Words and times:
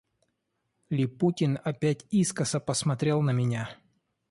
Липутин 0.89 1.59
опять 1.63 2.07
искоса 2.09 2.59
посмотрел 2.59 3.21
на 3.21 3.33
меня. 3.33 3.77